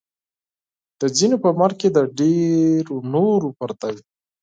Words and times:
د 0.99 1.01
ځینو 1.17 1.35
په 1.43 1.49
مرګ 1.59 1.75
کې 1.81 1.89
د 1.91 1.99
ډېرو 2.19 2.95
نورو 3.13 3.47
پرده 3.57 3.89
وي. 3.95 4.03